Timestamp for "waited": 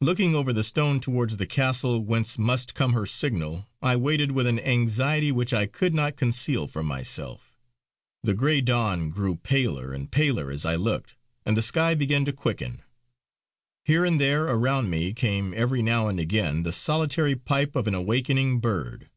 3.96-4.30